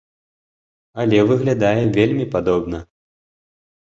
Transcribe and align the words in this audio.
Але 1.03 1.19
выглядае 1.31 1.81
вельмі 1.97 2.25
падобна. 2.37 2.81